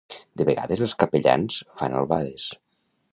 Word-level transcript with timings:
De 0.41 0.45
vegades 0.49 0.81
els 0.85 0.95
capellans 1.03 1.59
fan 1.81 1.95
albades. 1.99 2.49